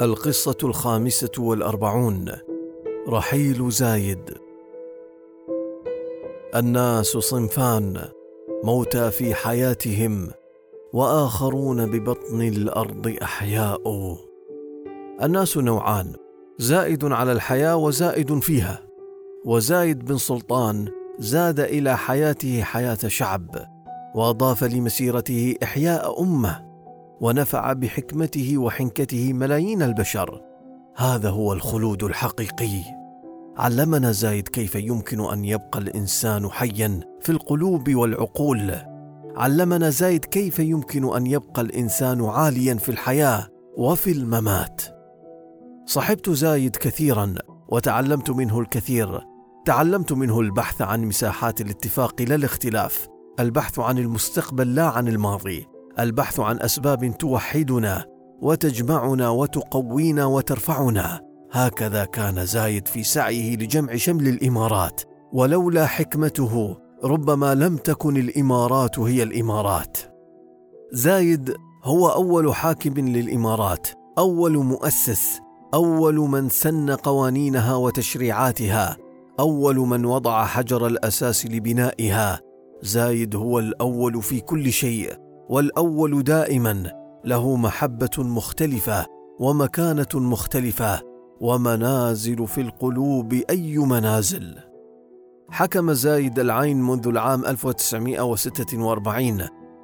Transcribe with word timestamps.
القصة 0.00 0.56
الخامسة 0.64 1.30
والأربعون 1.38 2.32
رحيل 3.08 3.70
زايد. 3.70 4.30
الناس 6.54 7.06
صنفان 7.06 8.08
موتى 8.64 9.10
في 9.10 9.34
حياتهم 9.34 10.30
وآخرون 10.92 11.86
ببطن 11.90 12.42
الأرض 12.42 13.16
أحياء. 13.22 14.16
الناس 15.22 15.56
نوعان 15.56 16.12
زائد 16.58 17.04
على 17.04 17.32
الحياة 17.32 17.76
وزائد 17.76 18.38
فيها. 18.38 18.82
وزايد 19.44 20.04
بن 20.04 20.16
سلطان 20.16 20.88
زاد 21.18 21.60
إلى 21.60 21.96
حياته 21.96 22.62
حياة 22.62 22.98
شعب 23.06 23.56
وأضاف 24.14 24.64
لمسيرته 24.64 25.54
إحياء 25.62 26.22
أمة. 26.22 26.65
ونفع 27.20 27.72
بحكمته 27.72 28.58
وحنكته 28.58 29.32
ملايين 29.32 29.82
البشر. 29.82 30.40
هذا 30.96 31.30
هو 31.30 31.52
الخلود 31.52 32.04
الحقيقي. 32.04 32.82
علمنا 33.56 34.12
زايد 34.12 34.48
كيف 34.48 34.74
يمكن 34.74 35.32
أن 35.32 35.44
يبقى 35.44 35.78
الإنسان 35.78 36.50
حيا 36.50 37.00
في 37.20 37.32
القلوب 37.32 37.94
والعقول. 37.94 38.74
علمنا 39.36 39.90
زايد 39.90 40.24
كيف 40.24 40.58
يمكن 40.58 41.16
أن 41.16 41.26
يبقى 41.26 41.62
الإنسان 41.62 42.24
عاليا 42.24 42.74
في 42.74 42.88
الحياة 42.88 43.48
وفي 43.76 44.12
الممات. 44.12 44.82
صحبت 45.86 46.30
زايد 46.30 46.76
كثيرا 46.76 47.34
وتعلمت 47.68 48.30
منه 48.30 48.60
الكثير. 48.60 49.20
تعلمت 49.64 50.12
منه 50.12 50.40
البحث 50.40 50.82
عن 50.82 51.04
مساحات 51.04 51.60
الاتفاق 51.60 52.22
لا 52.22 52.34
الاختلاف 52.34 53.08
البحث 53.40 53.78
عن 53.78 53.98
المستقبل 53.98 54.74
لا 54.74 54.84
عن 54.84 55.08
الماضي. 55.08 55.75
البحث 55.98 56.40
عن 56.40 56.60
أسباب 56.60 57.18
توحدنا 57.18 58.04
وتجمعنا 58.42 59.28
وتقوينا 59.28 60.24
وترفعنا. 60.24 61.20
هكذا 61.52 62.04
كان 62.04 62.46
زايد 62.46 62.88
في 62.88 63.02
سعيه 63.02 63.56
لجمع 63.56 63.96
شمل 63.96 64.28
الإمارات 64.28 65.02
ولولا 65.32 65.86
حكمته 65.86 66.76
ربما 67.04 67.54
لم 67.54 67.76
تكن 67.76 68.16
الإمارات 68.16 68.98
هي 68.98 69.22
الإمارات. 69.22 69.96
زايد 70.92 71.54
هو 71.84 72.08
أول 72.08 72.54
حاكم 72.54 73.08
للإمارات 73.08 73.86
أول 74.18 74.56
مؤسس 74.56 75.40
أول 75.74 76.14
من 76.14 76.48
سن 76.48 76.90
قوانينها 76.90 77.76
وتشريعاتها 77.76 78.96
أول 79.40 79.76
من 79.76 80.04
وضع 80.04 80.44
حجر 80.44 80.86
الأساس 80.86 81.46
لبنائها. 81.46 82.40
زايد 82.82 83.36
هو 83.36 83.58
الأول 83.58 84.22
في 84.22 84.40
كل 84.40 84.72
شيء. 84.72 85.25
والأول 85.48 86.22
دائما 86.22 86.92
له 87.24 87.56
محبة 87.56 88.10
مختلفة 88.18 89.06
ومكانة 89.40 90.08
مختلفة 90.14 91.00
ومنازل 91.40 92.46
في 92.46 92.60
القلوب 92.60 93.32
أي 93.50 93.78
منازل. 93.78 94.54
حكم 95.50 95.92
زايد 95.92 96.38
العين 96.38 96.82
منذ 96.82 97.08
العام 97.08 97.44
1946 97.44 99.42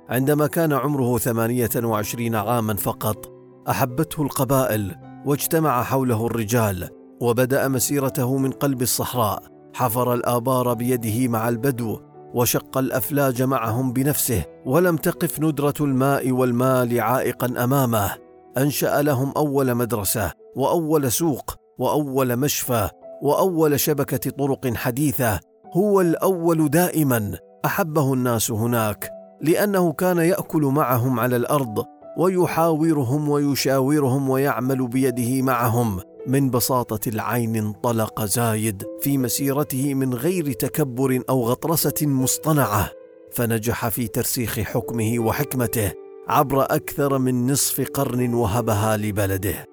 عندما 0.09 0.47
كان 0.47 0.73
عمره 0.73 1.19
28 1.19 2.35
عاما 2.35 2.75
فقط 2.75 3.33
أحبته 3.69 4.23
القبائل 4.23 4.97
واجتمع 5.27 5.83
حوله 5.83 6.27
الرجال 6.27 6.89
وبدأ 7.21 7.69
مسيرته 7.69 8.37
من 8.37 8.51
قلب 8.51 8.83
الصحراء 8.83 9.43
حفر 9.75 10.15
الآبار 10.15 10.75
بيده 10.75 11.29
مع 11.29 11.49
البدو 11.49 11.99
وشق 12.35 12.79
الأفلاج 12.79 13.43
معهم 13.43 13.93
بنفسه 13.93 14.45
ولم 14.67 14.97
تقف 14.97 15.41
ندرة 15.41 15.75
الماء 15.81 16.31
والمال 16.31 17.01
عائقا 17.01 17.65
أمامه. 17.65 18.11
أنشأ 18.59 19.03
لهم 19.03 19.33
أول 19.37 19.75
مدرسة 19.75 20.33
وأول 20.57 21.13
سوق 21.13 21.55
وأول 21.79 22.37
مشفى 22.37 22.89
وأول 23.23 23.81
شبكة 23.81 24.31
طرق 24.31 24.75
حديثة. 24.75 25.41
هو 25.77 26.01
الأول 26.01 26.71
دائما. 26.71 27.39
أحبه 27.65 28.15
الناس 28.15 28.51
هناك 28.51 29.11
لأنه 29.41 29.93
كان 29.93 30.19
يأكل 30.19 30.63
معهم 30.63 31.21
على 31.21 31.37
الأرض 31.37 31.85
ويحاورهم 32.19 33.29
ويشاورهم 33.29 34.31
ويعمل 34.31 34.89
بيده 34.89 35.43
معهم. 35.43 36.01
من 36.27 36.51
بساطة 36.51 37.09
العين 37.09 37.57
انطلق 37.57 38.25
زايد 38.25 38.83
في 39.01 39.19
مسيرته 39.19 39.95
من 39.95 40.15
غير 40.15 40.53
تكبر 40.53 41.23
أو 41.29 41.45
غطرسة 41.45 41.95
مصطنعة 42.03 42.91
فنجح 43.33 43.89
في 43.89 44.09
ترسيخ 44.09 44.61
حكمه 44.61 45.19
وحكمته 45.19 45.93
عبر 46.29 46.63
أكثر 46.63 47.19
من 47.19 47.53
نصف 47.53 47.81
قرن 47.81 48.35
وهبها 48.35 48.97
لبلده. 48.97 49.67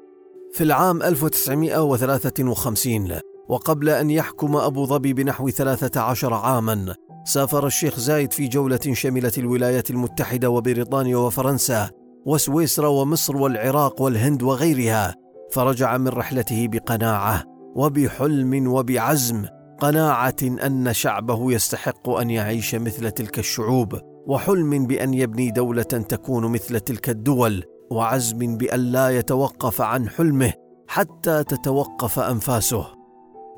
في 0.54 0.64
العام 0.64 1.04
1953 1.04 3.20
وقبل 3.50 3.90
أن 3.90 4.10
يحكم 4.10 4.56
أبو 4.56 4.86
ظبي 4.86 5.14
بنحو 5.14 5.50
13 5.50 6.34
عاما 6.34 6.96
سافر 7.26 7.68
الشيخ 7.68 8.00
زايد 8.00 8.34
في 8.34 8.48
جولة 8.48 8.80
شملت 8.94 9.38
الولايات 9.38 9.90
المتحدة 9.90 10.50
وبريطانيا 10.50 11.18
وفرنسا 11.18 11.90
وسويسرا 12.26 12.88
ومصر 12.88 13.38
والعراق 13.38 14.02
والهند 14.02 14.44
وغيرها 14.44 15.16
فرجع 15.52 15.98
من 15.98 16.08
رحلته 16.08 16.68
بقناعة 16.68 17.44
وبحلم 17.76 18.68
وبعزم 18.68 19.46
قناعة 19.80 20.36
أن 20.44 20.94
شعبه 20.94 21.52
يستحق 21.52 22.10
أن 22.10 22.30
يعيش 22.30 22.76
مثل 22.76 23.12
تلك 23.12 23.40
الشعوب 23.40 24.00
وحلم 24.28 24.88
بأن 24.88 25.14
يبني 25.14 25.52
دولة 25.52 25.84
تكون 25.84 26.46
مثل 26.52 26.80
تلك 26.80 27.10
الدول 27.10 27.64
وعزم 27.92 28.58
بأن 28.58 28.80
لا 28.80 29.10
يتوقف 29.10 29.82
عن 29.82 30.10
حلمه 30.10 30.54
حتى 30.88 31.44
تتوقف 31.44 32.20
أنفاسه. 32.20 32.86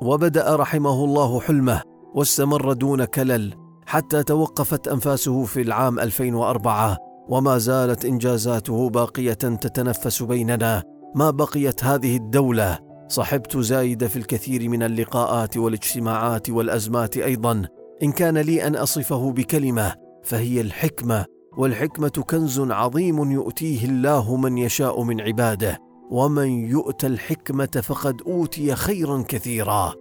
وبدأ 0.02 0.56
رحمه 0.56 1.04
الله 1.04 1.40
حلمه 1.40 1.82
واستمر 2.14 2.72
دون 2.72 3.04
كلل 3.04 3.54
حتى 3.86 4.22
توقفت 4.22 4.88
أنفاسه 4.88 5.44
في 5.44 5.62
العام 5.62 6.00
2004 6.00 6.98
وما 7.28 7.58
زالت 7.58 8.04
إنجازاته 8.04 8.90
باقية 8.90 9.32
تتنفس 9.32 10.22
بيننا. 10.22 10.91
ما 11.14 11.30
بقيت 11.30 11.84
هذه 11.84 12.16
الدولة؟ 12.16 12.78
صحبت 13.08 13.56
زايد 13.56 14.06
في 14.06 14.16
الكثير 14.16 14.68
من 14.68 14.82
اللقاءات 14.82 15.56
والاجتماعات 15.56 16.50
والأزمات 16.50 17.16
أيضا. 17.16 17.62
إن 18.02 18.12
كان 18.12 18.38
لي 18.38 18.66
أن 18.66 18.76
أصفه 18.76 19.32
بكلمة 19.32 19.94
فهي 20.22 20.60
الحكمة. 20.60 21.24
والحكمة 21.56 22.08
كنز 22.08 22.60
عظيم 22.60 23.32
يؤتيه 23.32 23.84
الله 23.84 24.36
من 24.36 24.58
يشاء 24.58 25.02
من 25.02 25.20
عباده. 25.20 25.78
ومن 26.10 26.48
يؤت 26.48 27.04
الحكمة 27.04 27.82
فقد 27.82 28.22
أوتي 28.26 28.74
خيرا 28.74 29.24
كثيرا. 29.28 29.94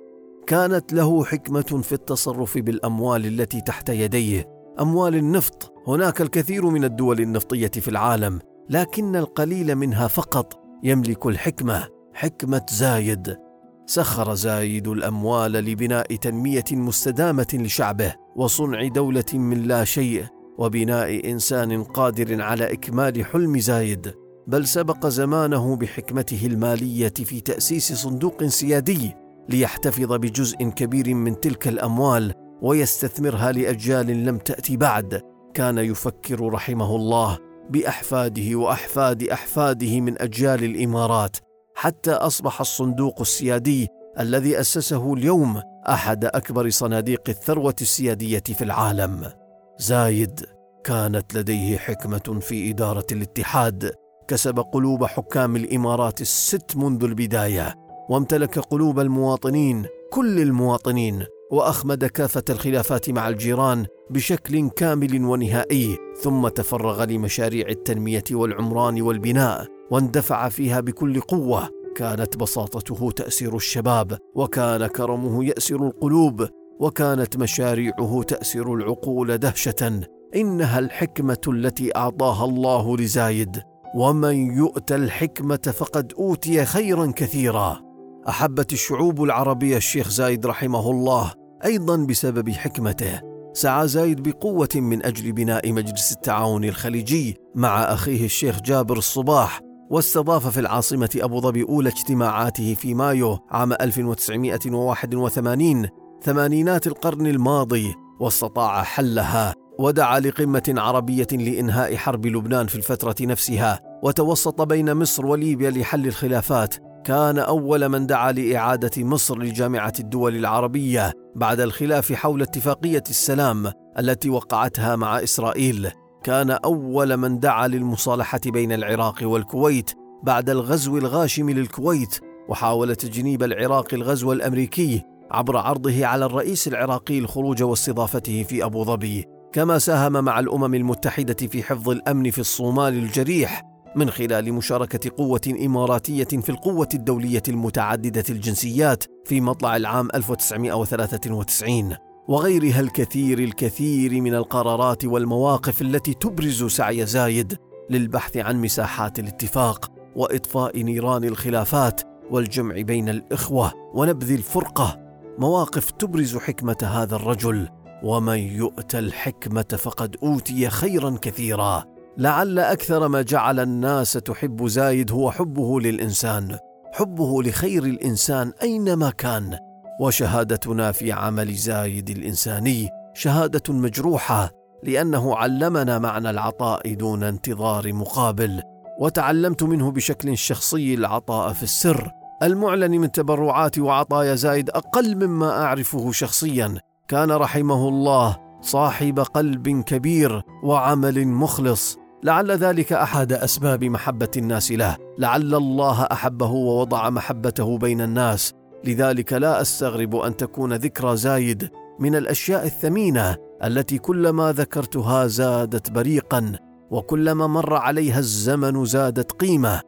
كانت 0.48 0.94
له 0.94 1.24
حكمة 1.24 1.82
في 1.84 1.92
التصرف 1.92 2.58
بالأموال 2.58 3.26
التي 3.26 3.62
تحت 3.62 3.90
يديه. 3.90 4.46
أموال 4.80 5.16
النفط. 5.16 5.74
هناك 5.88 6.22
الكثير 6.22 6.66
من 6.66 6.84
الدول 6.84 7.20
النفطية 7.20 7.68
في 7.68 7.88
العالم 7.88 8.40
لكن 8.70 9.16
القليل 9.16 9.76
منها 9.76 10.08
فقط. 10.08 10.61
يملك 10.84 11.26
الحكمة 11.26 11.88
حكمة 12.14 12.66
زايد. 12.70 13.38
سخر 13.86 14.34
زايد 14.34 14.88
الأموال 14.88 15.52
لبناء 15.52 16.16
تنمية 16.16 16.64
مستدامة 16.72 17.48
لشعبه 17.54 18.16
وصنع 18.36 18.88
دولة 18.88 19.26
من 19.34 19.64
لا 19.64 19.84
شيء 19.84 20.26
وبناء 20.58 21.32
إنسان 21.32 21.84
قادر 21.84 22.42
على 22.42 22.74
إكمال 22.74 23.26
حلم 23.26 23.60
زايد. 23.60 24.14
بل 24.48 24.68
سبق 24.68 25.08
زمانه 25.08 25.76
بحكمته 25.76 26.46
المالية 26.46 27.14
في 27.14 27.42
تأسيس 27.42 27.94
صندوق 27.94 28.44
سيادي 28.44 29.16
ليحتفظ 29.50 30.14
بجزء 30.14 30.58
كبير 30.58 31.14
من 31.14 31.40
تلك 31.40 31.68
الأموال 31.68 32.34
ويستثمرها 32.62 33.52
لأجيال 33.52 34.26
لم 34.26 34.38
تات 34.38 34.72
بعد. 34.72 35.22
كان 35.54 35.78
يفكر 35.78 36.54
رحمه 36.54 36.96
الله 36.96 37.38
بأحفاده 37.72 38.56
وأحفاد 38.56 39.24
أحفاده 39.24 40.02
من 40.02 40.22
أجيال 40.22 40.64
الإمارات 40.64 41.38
حتى 41.76 42.12
أصبح 42.12 42.62
الصندوق 42.62 43.22
السيادي 43.22 43.88
الذي 44.20 44.60
أسسه 44.60 45.14
اليوم 45.14 45.62
أحد 45.90 46.26
أكبر 46.26 46.70
صناديق 46.70 47.22
الثروة 47.30 47.76
السيادية 47.82 48.44
في 48.44 48.64
العالم. 48.64 49.32
زايد 49.80 50.46
كانت 50.84 51.36
لديه 51.36 51.78
حكمة 51.78 52.40
في 52.42 52.70
إدارة 52.70 53.06
الاتحاد 53.12 53.92
كسب 54.28 54.60
قلوب 54.60 55.06
حكام 55.06 55.56
الإمارات 55.56 56.22
الست 56.22 56.78
منذ 56.78 57.04
البداية 57.04 57.76
وامتلك 58.10 58.60
قلوب 58.60 59.00
المواطنين 59.00 59.86
كل 60.12 60.40
المواطنين 60.40 61.26
وأخمد 61.52 62.06
كافة 62.06 62.44
الخلافات 62.50 63.10
مع 63.10 63.30
الجيران 63.30 63.86
بشكل 64.10 64.70
كامل 64.70 65.26
ونهائي 65.26 65.98
ثم 66.22 66.48
تفرغ 66.48 67.04
لمشاريع 67.04 67.68
التنمية 67.70 68.24
والعمران 68.32 69.02
والبناء 69.02 69.68
واندفع 69.92 70.50
فيها 70.50 70.80
بكل 70.80 71.22
قوة. 71.22 71.70
كانت 71.96 72.38
بساطته 72.38 73.12
تاسر 73.12 73.56
الشباب 73.56 74.18
وكان 74.36 74.88
كرمه 74.88 75.46
يأسر 75.46 75.88
القلوب 75.88 76.48
وكانت 76.80 77.38
مشاريعه 77.38 78.24
تأسر 78.28 78.74
العقول 78.74 79.38
دهشة. 79.38 80.02
إنها 80.36 80.80
الحكمة 80.80 81.42
التي 81.48 81.96
أعطاها 81.96 82.46
الله 82.46 82.98
لزايد. 82.98 83.62
ومن 83.96 84.56
يؤت 84.56 84.92
الحكمة 84.92 85.74
فقد 85.78 86.14
أوتي 86.18 86.66
خيرا 86.66 87.12
كثيرا. 87.16 87.82
أحبت 88.30 88.74
الشعوب 88.74 89.24
العربية 89.24 89.78
الشيخ 89.78 90.10
زايد 90.10 90.46
رحمه 90.46 90.92
الله 90.92 91.41
أيضا 91.66 91.98
بسبب 91.98 92.50
حكمته. 92.50 93.22
سعى 93.54 93.88
زايد 93.88 94.30
بقوة 94.30 94.70
من 94.76 95.06
أجل 95.06 95.32
بناء 95.32 95.72
مجلس 95.72 96.12
التعاون 96.12 96.64
الخليجي 96.64 97.38
مع 97.56 97.84
أخيه 97.84 98.26
الشيخ 98.26 98.62
جابر 98.62 98.98
الصباح 98.98 99.62
واستضاف 99.90 100.48
في 100.48 100.60
العاصمة 100.60 101.10
أبو 101.16 101.42
ظبي 101.42 101.64
أولى 101.64 101.90
اجتماعاته 101.90 102.74
في 102.74 102.94
مايو 102.94 103.40
عام 103.50 103.74
1981 103.74 105.88
ثمانينات 106.24 106.88
القرن 106.88 107.28
الماضي 107.28 107.96
واستطاع 108.20 108.84
حلها 108.84 109.54
ودعا 109.80 110.20
لقمة 110.20 110.74
عربية 110.78 111.28
لإنهاء 111.32 111.96
حرب 111.96 112.26
لبنان 112.26 112.68
في 112.68 112.76
الفترة 112.76 113.16
نفسها 113.22 113.80
وتوسط 114.04 114.62
بين 114.62 114.94
مصر 114.94 115.26
وليبيا 115.26 115.70
لحل 115.70 116.08
الخلافات 116.08 116.76
كان 117.04 117.40
أول 117.40 117.90
من 117.90 118.08
دعا 118.08 118.32
لإعادة 118.32 119.04
مصر 119.04 119.40
لجامعة 119.40 119.94
الدول 120.00 120.36
العربية 120.36 121.14
بعد 121.36 121.60
الخلاف 121.60 122.14
حول 122.14 122.42
اتفاقية 122.42 123.04
السلام 123.10 123.72
التي 124.00 124.30
وقعتها 124.30 124.96
مع 124.96 125.24
إسرائيل. 125.24 125.92
كان 126.24 126.52
أول 126.52 127.18
من 127.18 127.40
دعا 127.40 127.68
للمصالحة 127.68 128.40
بين 128.46 128.72
العراق 128.72 129.16
والكويت 129.22 129.92
بعد 130.24 130.50
الغزو 130.50 130.98
الغاشم 130.98 131.50
للكويت 131.50 132.20
وحاول 132.50 132.96
تجنيب 132.96 133.44
العراق 133.44 133.94
الغزو 133.94 134.34
الأمريكي 134.34 135.02
عبر 135.32 135.58
عرضه 135.58 136.06
على 136.06 136.26
الرئيس 136.26 136.68
العراقي 136.68 137.20
الخروج 137.20 137.64
واستضافته 137.64 138.44
في 138.44 138.66
أبو 138.66 138.84
ظبي. 138.84 139.26
كما 139.54 139.80
ساهم 139.80 140.24
مع 140.24 140.40
الأمم 140.40 140.76
المتحدة 140.76 141.48
في 141.48 141.64
حفظ 141.64 141.90
الأمن 141.90 142.32
في 142.32 142.40
الصومال 142.40 142.94
الجريح 142.94 143.71
من 143.96 144.10
خلال 144.10 144.54
مشاركة 144.54 145.12
قوة 145.18 145.42
إماراتية 145.66 146.24
في 146.24 146.50
القوة 146.50 146.90
الدولية 146.94 147.44
المتعددة 147.48 148.24
الجنسيات 148.30 149.04
في 149.26 149.42
مطلع 149.42 149.76
العام 149.76 150.08
1993 150.16 151.96
وغيرها 152.28 152.80
الكثير 152.80 153.40
الكثير 153.40 154.22
من 154.22 154.36
القرارات 154.36 155.06
والمواقف 155.06 155.82
التي 155.82 156.14
تبرز 156.14 156.64
سعي 156.64 157.06
زايد 157.06 157.58
للبحث 157.90 158.38
عن 158.38 158.62
مساحات 158.62 159.20
الاتفاق 159.20 159.92
وإطفاء 160.16 160.84
نيران 160.84 161.24
الخلافات 161.24 162.02
والجمع 162.32 162.82
بين 162.82 163.10
الإخوة 163.10 163.72
ونبذ 163.94 164.32
الفرقة. 164.32 165.00
مواقف 165.38 165.92
تبرز 165.92 166.38
حكمة 166.38 166.78
هذا 166.84 167.16
الرجل 167.16 167.70
ومن 168.04 168.38
يؤت 168.38 168.96
الحكمة 168.96 169.80
فقد 169.80 170.16
أوتي 170.24 170.70
خيرا 170.70 171.18
كثيرا. 171.22 171.91
لعل 172.18 172.60
أكثر 172.60 173.08
ما 173.08 173.22
جعل 173.22 173.60
الناس 173.60 174.14
تحب 174.14 174.68
زايد 174.68 175.12
هو 175.12 175.32
حبه 175.32 175.80
للإنسان 175.80 176.58
حبه 176.94 177.44
لخير 177.44 177.84
الإنسان 177.84 178.52
أينما 178.62 179.10
كان. 179.10 179.58
وشهادتنا 180.00 180.92
في 180.92 181.12
عمل 181.12 181.54
زايد 181.54 182.10
الإنساني 182.10 182.90
شهادة 183.14 183.74
مجروحة 183.74 184.52
لأنه 184.84 185.36
علمنا 185.36 186.00
معنى 186.00 186.30
العطاء 186.30 186.94
دون 186.94 187.24
انتظار 187.24 187.94
مقابل. 187.94 188.62
وتعلمت 189.00 189.64
منه 189.64 189.92
بشكل 189.92 190.38
شخصي 190.38 190.94
العطاء 190.94 191.54
في 191.54 191.64
السر. 191.64 192.12
المعلن 192.44 192.92
من 192.92 193.12
تبرعات 193.12 193.80
وعطايا 193.80 194.36
زايد 194.36 194.70
أقل 194.70 195.28
مما 195.28 195.64
أعرفه 195.64 196.12
شخصيا. 196.12 196.78
كان 197.08 197.32
رحمه 197.32 197.88
الله 197.88 198.38
صاحب 198.62 199.20
قلب 199.20 199.70
كبير 199.70 200.42
وعمل 200.64 201.28
مخلص. 201.28 201.98
لعل 202.24 202.52
ذلك 202.52 202.94
أحد 202.94 203.34
أسباب 203.34 203.84
محبة 203.84 204.32
الناس 204.38 204.72
له. 204.72 204.98
لعل 205.18 205.56
الله 205.56 206.04
أحبه 206.04 206.52
ووضع 206.52 207.10
محبته 207.10 207.78
بين 207.78 208.02
الناس. 208.02 208.54
لذلك 208.86 209.34
لا 209.34 209.62
أستغرب 209.62 210.16
أن 210.16 210.38
تكون 210.38 210.74
ذكرى 210.74 211.18
زايد 211.18 211.70
من 212.00 212.16
الأشياء 212.16 212.66
الثمينة 212.66 213.38
التي 213.64 213.98
كلما 213.98 214.52
ذكرتها 214.52 215.28
زادت 215.28 215.92
بريقا 215.92 216.52
وكلما 216.92 217.48
مر 217.48 217.74
عليها 217.74 218.20
الزمن 218.20 218.86
زادت 218.86 219.32
قيمة. 219.32 219.82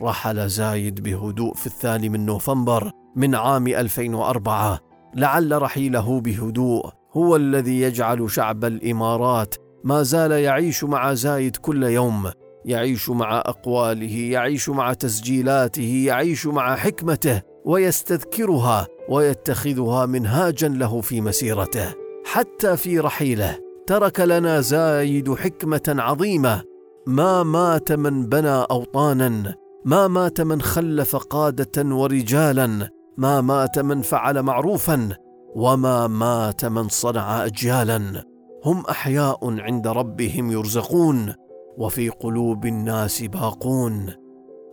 رحل 0.00 0.48
زايد 0.48 1.00
بهدوء 1.00 1.54
في 1.54 1.66
الثاني 1.66 2.08
من 2.08 2.26
نوفمبر 2.26 2.90
من 3.16 3.34
عام 3.34 3.66
2004 3.66 4.78
لعل 5.14 5.62
رحيله 5.62 6.20
بهدوء 6.20 6.90
هو 7.12 7.36
الذي 7.36 7.80
يجعل 7.80 8.30
شعب 8.30 8.64
الإمارات 8.64 9.54
ما 9.84 10.02
زال 10.02 10.30
يعيش 10.30 10.84
مع 10.84 11.14
زايد 11.14 11.56
كل 11.56 11.82
يوم. 11.82 12.30
يعيش 12.64 13.10
مع 13.10 13.38
أقواله 13.38 14.16
يعيش 14.16 14.68
مع 14.68 14.92
تسجيلاته 14.92 16.02
يعيش 16.06 16.46
مع 16.46 16.76
حكمته 16.76 17.42
ويستذكرها 17.64 18.86
ويتخذها 19.08 20.06
منهاجا 20.06 20.68
له 20.68 21.00
في 21.00 21.20
مسيرته. 21.20 21.94
حتى 22.24 22.76
في 22.76 22.98
رحيله 22.98 23.58
ترك 23.86 24.20
لنا 24.20 24.60
زايد 24.60 25.34
حكمة 25.34 25.82
عظيمة. 25.88 26.62
ما 27.06 27.42
مات 27.42 27.92
من 27.92 28.26
بنى 28.26 28.64
اوطانا 28.70 29.54
ما 29.84 30.08
مات 30.08 30.40
من 30.40 30.62
خلف 30.62 31.16
قادة 31.16 31.96
ورجالا 31.96 32.88
ما 33.16 33.40
مات 33.40 33.78
من 33.78 34.02
فعل 34.02 34.42
معروفا 34.42 35.08
وما 35.54 36.06
مات 36.06 36.64
من 36.64 36.88
صنع 36.88 37.46
اجيالا. 37.46 38.29
هم 38.64 38.86
أحياء 38.86 39.60
عند 39.60 39.86
ربهم 39.86 40.50
يرزقون 40.50 41.34
وفي 41.78 42.08
قلوب 42.08 42.66
الناس 42.66 43.22
باقون 43.22 44.06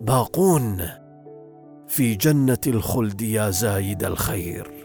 باقون. 0.01 0.81
في 1.87 2.15
جنة 2.15 2.57
الخلد 2.67 3.21
يا 3.21 3.49
زايد 3.49 4.03
الخير. 4.03 4.76